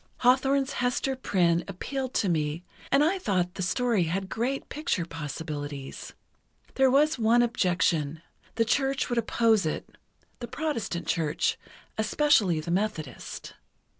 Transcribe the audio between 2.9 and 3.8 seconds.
and I thought the